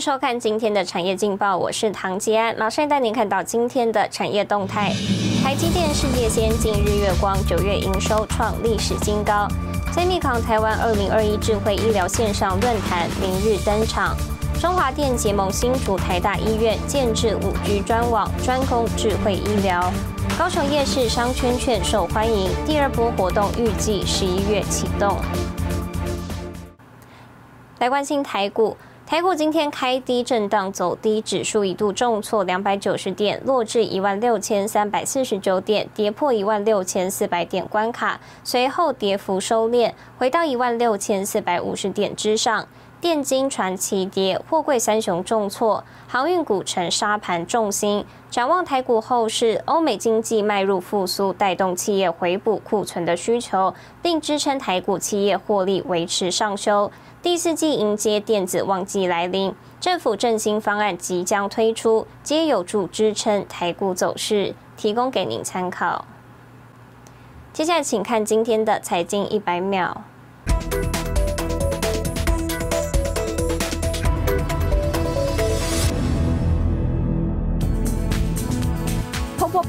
[0.00, 4.94] 收看今天的产业劲报，我是唐吉安，马上带您看到今天的产业动态。
[5.44, 9.46] 台积电世界先进日月光九月营收创历史新高。
[9.92, 14.16] 在密康台湾二零二一智慧医疗线上论坛明日登场。
[14.58, 19.92] 中华电结盟新竹台大医院建制五 G 专网，专攻智慧医疗。
[20.38, 25.18] 高雄夜市商圈券受欢迎，第二波活动预计十一月启动。
[27.80, 28.74] 来关心台股。
[29.10, 42.68] 台股今天开低震荡走低，指数一度重挫两百九十点，落至一万六千三百四十九点，跌破一万六千四百点关卡，随后跌幅收敛，回到一万六千四百五十点之上。
[43.00, 48.04] 电金传奇跌，货柜三雄重挫，航运股成沙盘重心。
[48.30, 56.92] 展望台股后市，欧美经济迈入复苏，带动企业回补库存的需求，并支撑台股企业获利维持上修。
[57.22, 66.06] 第四季迎接电子旺季来临，政府振兴方案即将推出，皆有助支撑台股走势，提供给您参考。
[67.52, 70.02] 接下来，请看今天的财经一百秒。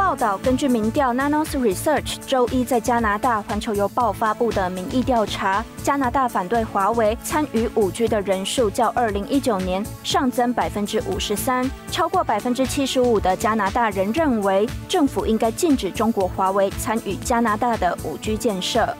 [0.00, 18.96] 报道，根据民调 Nanos Research 周一在加拿大环球邮报发布的民意调查，加拿大反对华为参与五 G 的人数较二零一九年上增百分之五十三，超过百分之七十五的加拿大人认为政府应该禁止中国华为参与加拿大的五 G 建设。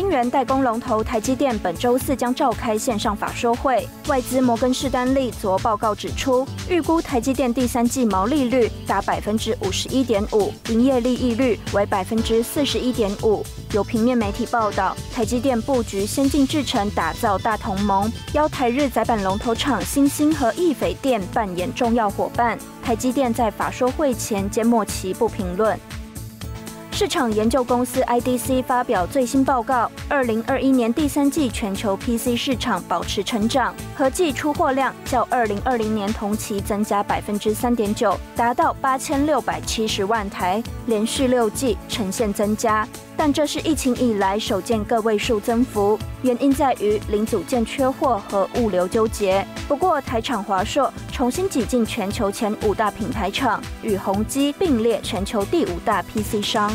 [0.00, 3.86] 晶圆代工龙头台积电本周四将召开线上法说会。
[4.08, 13.44] 外资摩根士丹利昨报告指出，预估台积电第三季毛利率达百分之五十一点五，营业利益率为百分之四十一点五。
[13.74, 22.58] 有平面媒体报道，台积电布局先进制程，打造大同盟，邀台日载板龙头厂新兴和易斐电扮演重要伙伴。
[22.82, 25.78] 台积电在法说会前缄默其不评论。
[27.00, 42.86] 市场研究公司 IDC 发表最新报告，二零二一年第三季全球 PC 市场保持成长，合计出货量较二零二零年同期增加百分之三点九，达到八千六百七十万台，连续六季呈现增加。
[43.16, 49.42] 但这是疫情以来首见个位数增幅，原因在于零组件缺货和物流纠结。
[49.66, 56.70] 不过台厂华硕重新挤进全球前五大品牌厂，与宏基并列全球第五大 PC 商。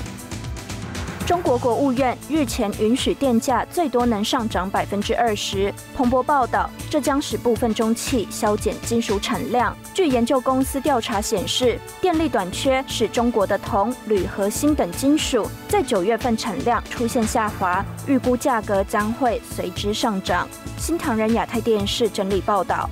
[1.26, 5.74] 中国国务院日前允许电价最多能上涨百分之二十。
[5.96, 9.76] 彭博报道，这将使部分中企削减金属产量。
[9.92, 20.48] 据研究公司调查显示，电力短缺使中国的铜、铝和锌等金属在九月份产量出现下滑，预估价格将会随之上涨。
[20.78, 22.88] 新唐人亚太电视整理报道。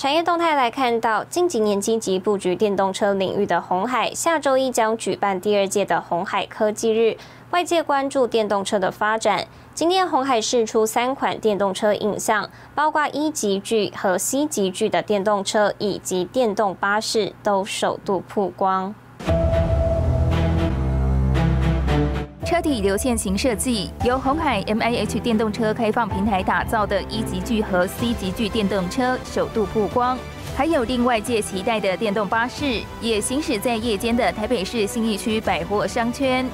[0.00, 7.18] 产业动态来看到，近几年积极布局电动车领域的红海，下周一将举办第二届的红海科技日，
[7.50, 9.46] 外界关注电动车的发展。
[9.74, 18.94] 今天红海试出三款电动车影像，包括一级距和 C 级距的电动车以及电动巴士，都首度曝光。
[22.50, 30.18] 车体流线型设计，由红海 M I H 电动车开放平台打造的一级距和 C 级巨电动车首度曝光，
[30.56, 36.44] 还有令外界期待的电动巴士也行驶在夜间的台北市信义区百货商圈。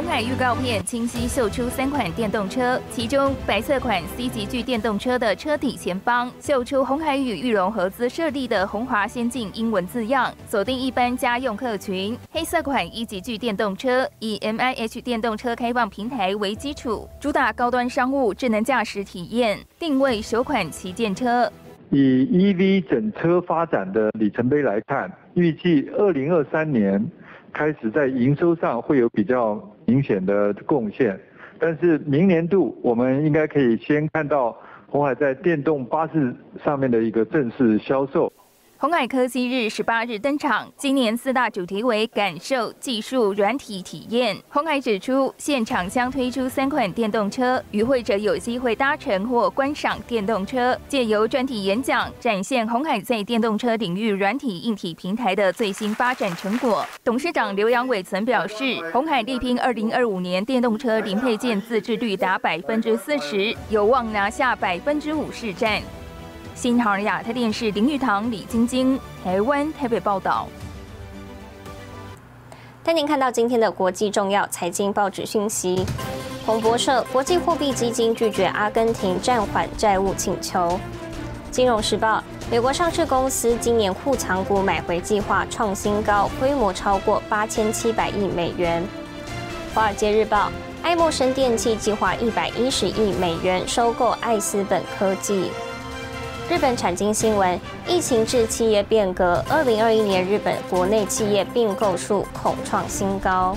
[0.00, 12.16] 红海预告片清晰秀出三款电动车，其中白色款 C 级巨电动车的车体前方秀出红海与玉龙合资设立的“红华先进”英文字样，锁定一般家用客群。
[12.30, 21.52] 黑色款一级巨电动车以 M I H 电动车开放平台为基础，主打高端商务智能驾驶体验，定位首款旗舰车。
[21.90, 27.04] 以 E V 整车发展的里程碑来看，预计二零二三年
[27.52, 29.60] 开始在营收上会有比较。
[29.86, 31.18] 明显的贡献，
[31.58, 34.56] 但是明年度我们应该可以先看到
[34.86, 36.32] 红海在电动巴士
[36.64, 38.32] 上面的一个正式销售。
[38.80, 44.34] 红海科技日十八日登场，今年四大主题为感受、技术、软体体验。
[44.48, 56.82] 红海指出，现场将推出三款电动车，与会者有机会搭乘或观赏电动车，借由专题演讲展现红海在电动车领域软体硬体平台的最新发展成果。
[57.04, 65.82] 董事长刘阳伟曾表示，红海力拼二零二五年电动车零配件自制率达百分之四十，有望拿下百分之五市占。
[66.60, 70.46] 新唐亚太电视林玉堂、李晶晶，台湾台北报道。
[72.84, 75.86] 带您看到今天的国际重要财经报纸讯息。
[76.44, 80.78] 彭博社，国际货币基金拒绝阿根廷暂缓债务请求。
[81.50, 88.86] 金融时报，美国上市公司今年护藏股买回计划创新高，规模超过八千七百亿美元。
[89.74, 90.52] 华尔街日报，
[90.82, 95.50] 爱默生电器计划一百一十亿美元收购爱思本科技。
[96.50, 103.56] 日本产经新闻：疫情致企业变革，二零二一年日本国内企业并购数恐创新高。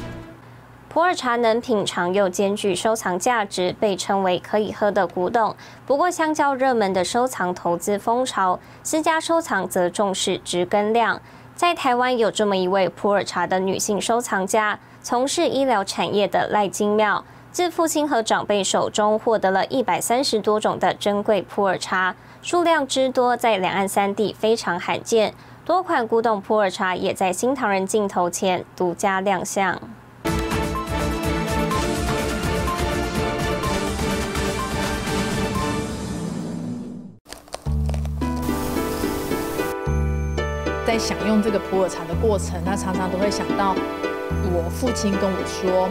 [0.90, 5.56] 普洱茶能品尝又兼具收藏价值，被称为可以喝的古董。
[5.88, 11.19] 不过，相较热门的收藏投资风潮，私家收藏则重视植根量。
[11.56, 25.34] 在台湾有这么一位普洱茶的女性收藏家，从事医疗产业的赖金妙，自父亲和长辈手中获得了一百三十多种的珍贵普洱茶，数量之多，在两岸三地非常罕见。
[25.63, 29.80] 多款古董普洱茶也在新唐人镜头前独家亮相。
[40.86, 43.74] 在享用这个普洱茶的过程，他常常都会想到
[44.51, 45.89] 我父亲跟我说：“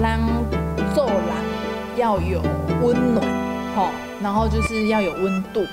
[0.00, 0.18] 让
[0.94, 2.40] 做人要有
[2.80, 3.26] 温暖，
[3.76, 3.90] 吼，
[4.24, 5.66] 然后就是要有温度。”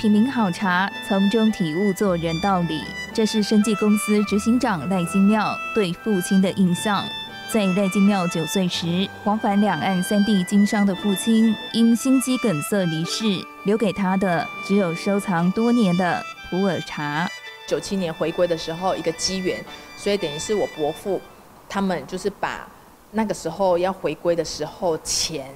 [0.00, 2.82] 品茗好茶，从中体悟做人道理，
[3.12, 7.04] 这是生技公司执行长赖金妙对父亲的印象。
[7.50, 13.24] 在赖金妙九岁时，往返两岸三地经商的父亲因心肌梗塞离世，
[13.64, 17.28] 留给他的只有收藏多年的普洱茶。
[17.68, 19.62] 九七年回归的时候，一个机缘，
[19.98, 21.20] 所以等于是我伯父
[21.68, 22.66] 他们就是把
[23.10, 25.46] 那个时候要回归的时候钱，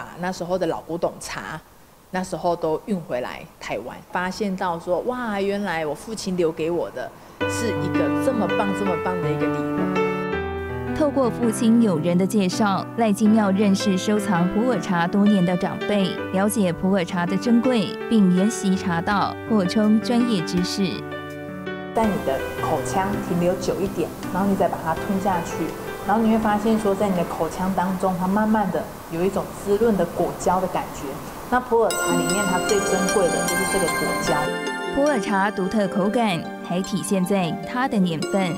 [0.00, 1.60] 把那时候的老古董茶，
[2.10, 7.10] 那时候都运回来台湾，发现到说哇，原来我父亲留给我的
[7.50, 10.96] 是一个这么棒、这么棒的一个礼物。
[10.96, 20.84] 透过父亲友人的介绍，赖金妙认识收藏普洱茶多年的长辈，了解普洱茶的珍贵，并研习茶道，扩充专业知识。
[21.94, 25.66] 在你的口腔停留久一点，然后你再把它吞下去，
[26.06, 31.02] 然后你会发现说，在你的口腔当中，它慢慢的有一种滋润的果胶的感觉。
[31.50, 34.34] 那普洱茶里面它最珍贵的就是这个果胶。
[34.94, 38.52] 普洱茶独特口感还体现在它的年份。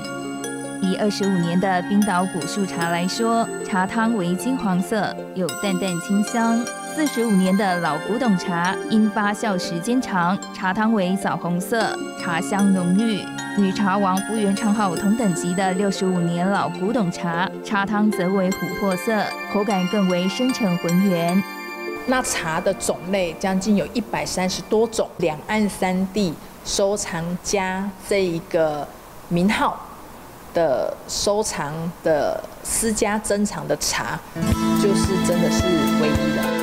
[0.81, 6.59] 以二十五年的冰岛古树茶来说，茶汤为金黄色，有淡淡清香；
[6.93, 13.25] 四十五年的老古董茶，因发酵时间长，茶汤为枣红色，茶香浓郁；
[13.57, 21.41] 与茶王福源昌号同等级的六十五年老古董茶，茶汤则为琥珀色，口感更为深沉浑圆。
[22.07, 26.33] 那茶的种类将近有一百三十多种，两岸三地
[26.65, 28.87] 收藏家这一个
[29.29, 29.79] 名号。
[30.53, 31.73] 的收藏
[32.03, 34.19] 的私家珍藏的茶，
[34.79, 35.63] 就是真的是
[35.99, 36.62] 唯一的。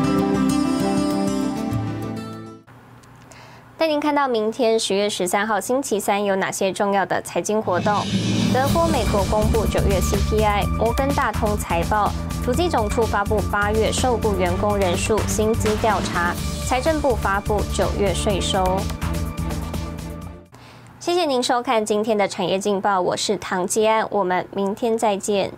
[3.81, 7.95] 带您看到明天十月十三号星期三有哪些重要的财经活动：
[8.53, 12.11] 德国、美国公布九月 CPI，摩根大通财报，
[12.45, 16.31] 主机总处发布八月受雇员工人数薪资调查。
[16.67, 18.63] 财政部发布九月税收。
[20.99, 25.51] 谢谢您收看今天的产业劲报，我是唐吉安，我们明天再见。